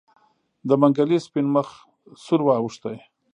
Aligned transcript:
د 0.67 0.69
منګلي 0.81 1.17
سپين 1.25 1.47
مخ 1.55 1.67
سور 2.23 2.41
واوښت. 2.43 2.83